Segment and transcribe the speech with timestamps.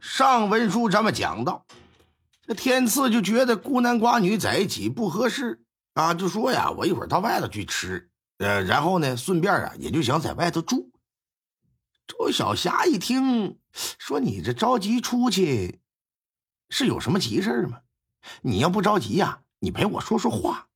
[0.00, 1.66] 上文书这么讲到，
[2.46, 5.62] 这天赐就觉得孤男寡女在一起不合适
[5.94, 10.90] 啊，就说呀，我一会儿到外头去吃，呃，然后呢，顺便啊，也就想在外头住。
[12.06, 15.80] 周小霞一听，说：“你这着急出去，
[16.70, 17.80] 是有什么急事吗？
[18.42, 20.66] 你要不着急呀，你陪我说说话。”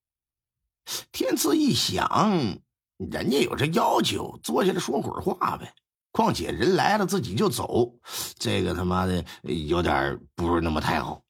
[1.10, 2.60] 天赐一想，
[2.98, 5.74] 人家有这要求，坐下来说会儿话呗。
[6.14, 7.92] 况且人来了，自己就走，
[8.38, 11.20] 这个他妈的有点不是那么太好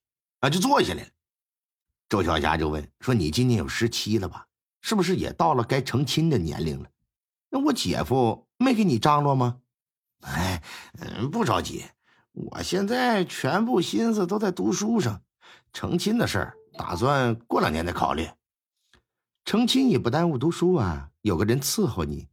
[0.41, 0.51] 啊！
[0.51, 1.09] 就坐下来了。
[2.07, 4.47] 周小霞就问说：“你今年有十七了吧？
[4.83, 6.91] 是不是也到了该成亲的年龄了？
[7.49, 9.57] 那我姐夫没给你张罗吗？”
[10.21, 10.63] 哎，
[10.99, 11.87] 嗯，不着急，
[12.33, 15.23] 我现在全部心思都在读书上，
[15.73, 18.29] 成亲的事儿打算过两年再考虑。
[19.47, 22.29] 成亲也不耽误读书啊，有个人伺候你。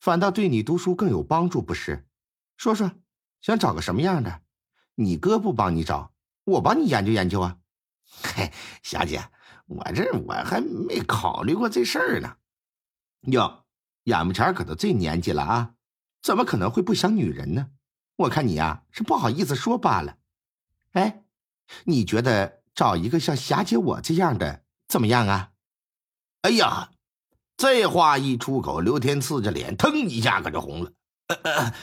[0.00, 2.06] 反倒对你读书更有帮助，不是？
[2.56, 2.92] 说说，
[3.40, 4.42] 想找个什么样的？
[4.94, 6.12] 你哥不帮你找，
[6.44, 7.58] 我帮你研究研究啊。
[8.22, 9.30] 嘿，霞姐，
[9.66, 12.36] 我这我还没考虑过这事儿呢。
[13.22, 13.64] 哟，
[14.04, 15.74] 眼巴前可都这年纪了啊，
[16.22, 17.70] 怎么可能会不想女人呢？
[18.16, 20.18] 我看你呀，是不好意思说罢了。
[20.92, 21.22] 哎，
[21.84, 25.52] 你觉得找一个像霞姐我这样的怎么样啊？
[26.42, 26.90] 哎呀！
[27.58, 30.92] 这话一出口，刘天赐这脸腾一下可就红了。
[31.26, 31.74] 呃呃，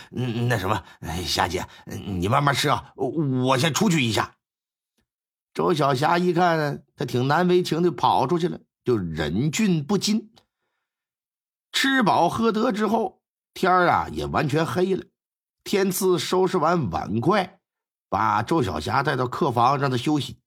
[0.48, 0.82] 那什么，
[1.26, 4.36] 霞姐，你慢慢吃啊，我先出去一下。
[5.54, 10.34] 周小霞一看他挺难为情的，跑出去了，就忍俊不禁。
[11.74, 13.22] 吃饱喝得之后，
[13.54, 15.04] 天啊也完全黑了。
[15.66, 17.60] 天赐收拾完碗筷，
[18.08, 20.40] 把周小霞带到客房让她休息。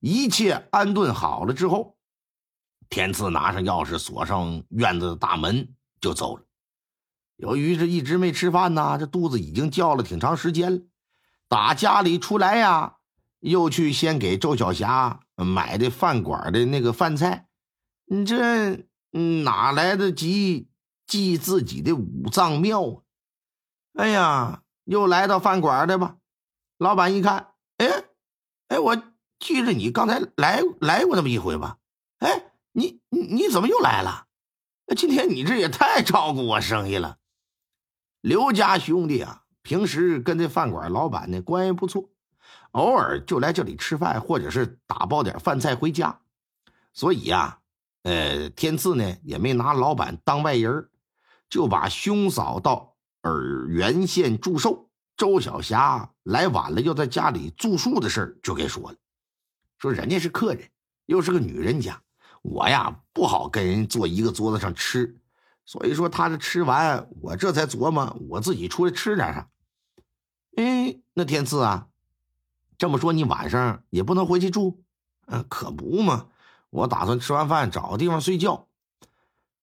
[0.00, 1.96] 一切安顿好了之后。
[2.92, 6.44] 天赐拿上钥匙，锁上院子的大门，就走了。
[7.36, 10.82] 由于这一直没吃饭呐，这肚子已经叫了挺长时间了。
[11.48, 12.96] 打家里出来呀，
[13.40, 17.48] 又去先给周小霞买的饭馆的那个饭菜。
[18.04, 20.68] 你这哪来得及
[21.06, 23.00] 记自己的五脏庙啊？
[23.94, 26.16] 哎呀，又来到饭馆的吧。
[26.76, 28.04] 老板一看，哎，
[28.68, 29.02] 哎，我
[29.38, 31.78] 记着你刚才来来过那么一回吧？
[32.18, 32.50] 哎。
[32.72, 34.26] 你你你怎么又来了？
[34.96, 37.18] 今天你这也太照顾我生意了。
[38.20, 42.10] 刘家兄弟啊，平时跟这饭馆老板呢关系不错，
[42.72, 46.20] 偶尔就来这里吃饭，或者是打包点饭菜回家。
[46.92, 47.60] 所以呀，
[48.02, 50.90] 呃，天赐呢也没拿老板当外人，
[51.48, 58.96] 就把兄嫂到洱源县祝寿，周小霞来晚了要在家里住宿的事就给说了，
[59.78, 60.70] 说人家是客人，
[61.06, 62.02] 又是个女人家。
[62.42, 65.16] 我呀不好跟人坐一个桌子上吃，
[65.64, 69.48] 所以说他这吃完，我这才琢磨我自己出来吃点啥。
[70.56, 71.86] 哎，那天赐啊，
[72.76, 74.82] 这么说你晚上也不能回去住？
[75.26, 76.26] 嗯，可不嘛，
[76.70, 78.66] 我打算吃完饭找个地方睡觉。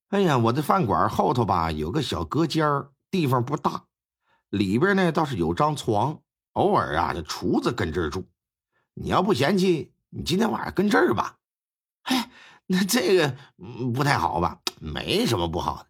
[0.08, 2.66] 哎呀，我的饭馆后头吧有个小隔间
[3.12, 3.84] 地方不大，
[4.50, 6.22] 里边呢倒是有张床，
[6.54, 8.26] 偶尔啊这厨子跟这儿住。
[8.94, 11.38] 你要不嫌弃，你今天晚上跟这儿吧。
[12.04, 12.32] 哎。
[12.72, 13.36] 那这个
[13.96, 14.60] 不太好吧？
[14.80, 15.90] 没什么不好的，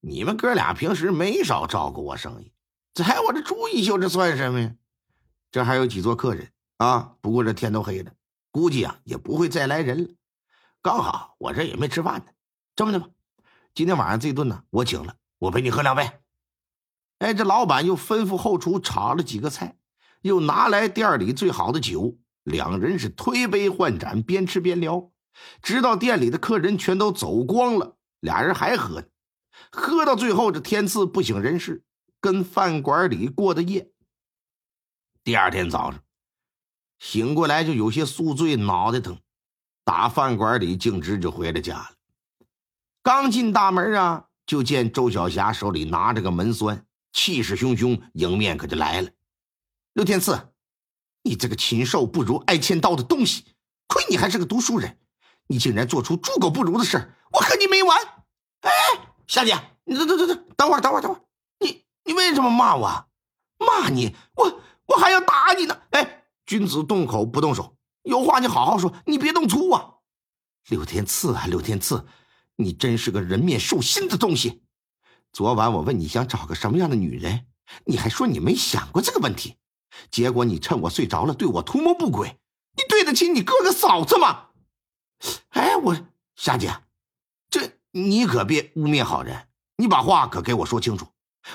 [0.00, 2.52] 你们哥俩平时没少照顾我生意，
[2.94, 4.76] 在我这住一宿，这算什么呀？
[5.50, 7.16] 这还有几桌客人啊？
[7.20, 8.12] 不过这天都黑了，
[8.52, 10.10] 估计啊也不会再来人了。
[10.80, 12.26] 刚好我这也没吃饭呢，
[12.76, 13.08] 这么的吧，
[13.74, 16.08] 今天晚上这顿呢我请了，我陪你喝两杯。
[17.18, 19.76] 哎，这老板又吩咐后厨炒了几个菜，
[20.22, 25.10] 又拿来店里最好的酒，两人是推杯换盏，边吃边聊。
[25.62, 29.06] 直到店里的客人全都走光了，俩人还喝呢。
[29.70, 31.84] 喝到最后，这天赐不省人事，
[32.20, 33.90] 跟饭馆里过的夜。
[35.22, 36.02] 第二天早上
[36.98, 39.18] 醒过来，就有些宿醉，脑袋疼，
[39.84, 41.90] 打饭馆里径直就回了家了。
[43.02, 49.10] 刚进大门啊，就见周小霞手里拿着个门栓，气势汹汹，迎面可就来了。
[49.92, 50.54] 刘天赐，
[51.22, 53.44] 你这个禽兽不如、爱欠刀的东西，
[53.86, 54.98] 亏你还是个读书人。
[55.46, 57.98] 你竟然做出猪狗不如的事我和你没完！
[58.60, 58.70] 哎，
[59.26, 61.22] 霞姐，你等等等等，等会儿等会儿等会儿，
[61.60, 63.06] 你你为什么骂我？
[63.58, 65.80] 骂你，我我还要打你呢！
[65.90, 69.94] 哎，君子动口不动手，有话你好好说，你别动粗啊！
[70.68, 72.06] 刘天赐啊，刘天赐，
[72.56, 74.62] 你真是个人面兽心的东西！
[75.32, 77.46] 昨晚我问你想找个什么样的女人，
[77.84, 79.56] 你还说你没想过这个问题，
[80.10, 82.38] 结果你趁我睡着了对我图谋不轨，
[82.76, 84.43] 你对得起你哥哥嫂子吗？
[85.50, 85.96] 哎，我
[86.36, 86.82] 霞姐，
[87.50, 91.06] 这你可别污蔑好人，你把话可给我说清楚，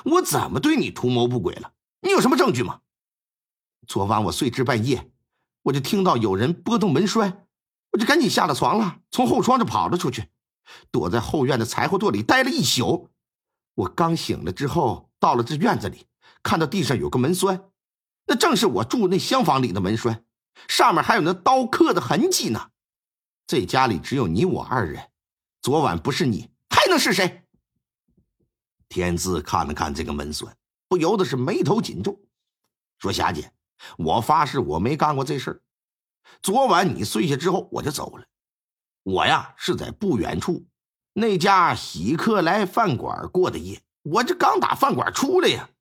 [0.06, 1.74] 我怎么对你图谋不轨了？
[2.02, 2.82] 你有什么证据吗？
[3.88, 5.12] 昨晚我睡至半夜，
[5.64, 7.48] 我就听到有人拨动门栓，
[7.92, 10.30] 我就赶紧下了床了，从后窗就跑了出去，
[10.92, 13.10] 躲在后院的柴火垛里待了一宿。
[13.76, 16.06] 我刚醒了之后，到了这院子里，
[16.44, 17.70] 看到地上有个门栓，
[18.28, 20.24] 那正是我住那厢房里的门栓，
[20.68, 22.70] 上面还有那刀刻的痕迹呢。
[23.50, 25.10] 这家里只有你我二人，
[25.60, 27.48] 昨晚不是你，还能是谁？
[28.88, 30.56] 天字看了看这个门栓，
[30.88, 32.22] 不由得是眉头紧皱，
[33.00, 33.52] 说：“霞姐。”
[33.98, 35.62] 我发誓，我没干过这事儿。
[36.44, 38.28] 昨晚你睡下之后，我就走了。
[39.02, 40.68] 我呀是在不远处
[41.14, 43.82] 那家喜客来饭馆过的夜。
[44.04, 45.72] 我这刚打饭馆出来呀。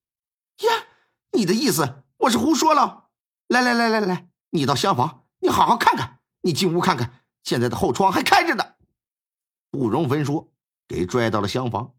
[0.60, 0.86] 呀，
[1.32, 3.10] 你的意思我是胡说了？
[3.46, 6.20] 来来来来来，你到厢房，你好好看看。
[6.40, 8.64] 你进屋看看，现在的后窗还开着呢。
[9.70, 10.50] 不容分说，
[10.86, 11.92] 给拽到了厢房。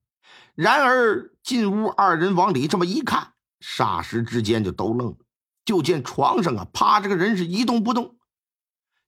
[0.55, 5.17] 然而进屋，二人往里这么一看，霎时之间就都愣了。
[5.65, 8.17] 就见床上啊趴着个人，是一动不动。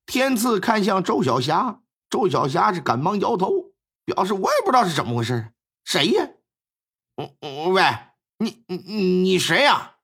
[0.05, 3.71] 天赐看向周小霞，周小霞是赶忙摇头，
[4.05, 5.51] 表示我也不知道是怎么回事。
[5.83, 6.27] 谁呀？
[7.15, 7.83] 嗯嗯，喂，
[8.37, 9.95] 你你你谁呀？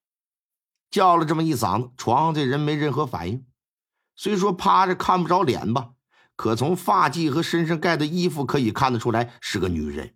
[0.89, 3.45] 叫了这么一嗓子，床上这人没任何反应。
[4.15, 5.91] 虽说趴着看不着脸吧，
[6.38, 10.13] 可从发髻和身上盖的衣服可以看得出来是个女人。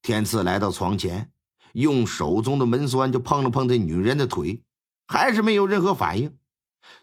[0.00, 1.30] 天赐来到床前，
[1.74, 4.62] 用手中的门栓就碰了碰这女人的腿。
[5.08, 6.36] 还是没有任何反应，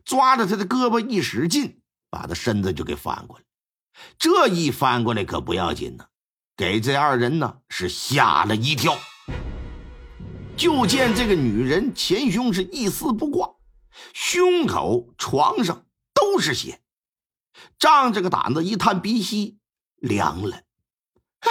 [0.03, 1.79] 抓着她的胳膊一使劲，
[2.09, 3.45] 把她身子就给翻过来。
[4.17, 6.07] 这一翻过来可不要紧呢，
[6.57, 8.97] 给这二人呢是吓了一跳。
[10.57, 13.49] 就见这个女人前胸是一丝不挂，
[14.13, 16.81] 胸口、床上都是血，
[17.77, 19.59] 仗着个胆子一探鼻息，
[19.97, 20.57] 凉了。
[21.39, 21.49] 啊，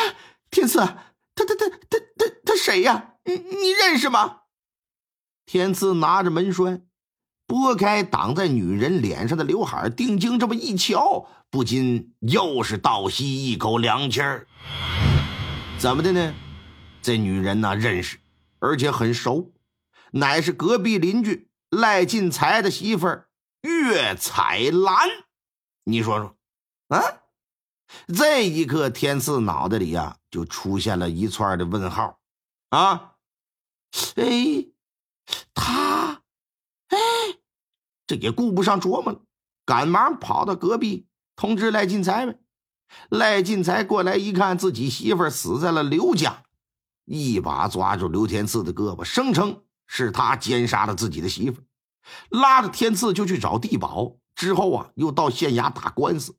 [0.50, 3.14] 天赐，他他他他他他谁呀？
[3.24, 4.40] 你你认识吗？
[5.46, 6.86] 天赐拿着门栓，
[7.46, 14.46] 拨开挡在女人脸上的刘海，定睛这么一瞧，不禁又是倒吸一口凉气儿。
[15.78, 16.34] 怎么的呢？
[17.02, 18.18] 这女人呢，认识，
[18.60, 19.52] 而且很熟，
[20.12, 23.28] 乃是隔壁邻居赖进财的媳妇儿
[23.62, 25.08] 岳彩兰。
[25.84, 26.36] 你说说，
[26.88, 27.00] 啊？
[28.14, 32.20] 这一刻，天赐脑袋里呀，就出现了一串的问号。
[32.70, 33.14] 啊，
[34.16, 34.66] 哎。
[35.54, 36.22] 他，
[36.88, 36.98] 哎，
[38.06, 39.20] 这也顾不上琢磨了，
[39.64, 41.06] 赶忙跑到隔壁
[41.36, 42.38] 通知赖进财呗。
[43.08, 46.42] 赖进财过来一看，自己媳妇死在了刘家，
[47.04, 51.62] 一把抓住刘天赐的胳膊，声称是他奸杀了自己的媳妇，
[52.30, 54.16] 拉着天赐就去找地保。
[54.34, 56.36] 之后啊，又到县衙打官司。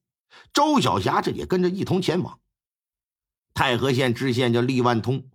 [0.52, 2.40] 周小霞这也跟着一同前往。
[3.54, 5.30] 太和县知县叫厉万通，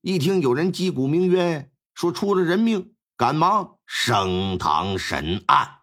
[0.00, 1.70] 一听有人击鼓鸣冤。
[1.94, 5.79] 说出了人命，赶忙升堂审案。